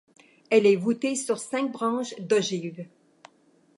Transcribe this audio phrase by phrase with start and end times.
[0.49, 2.87] Elle est voûtée sur cinq branches d'ogives.